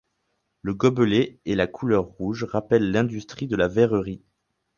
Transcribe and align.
Le 0.63 0.73
gobelet 0.73 1.37
et 1.45 1.53
la 1.53 1.67
couleur 1.67 2.05
rouge 2.05 2.43
rappellent 2.45 2.89
l'industrie 2.91 3.45
de 3.45 3.55
la 3.55 3.67
verrerie. 3.67 4.23